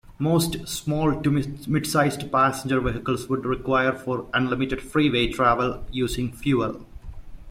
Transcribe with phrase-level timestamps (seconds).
[0.17, 6.87] Most small to midsized passenger vehicles would require for unlimited freeway travel using fuel.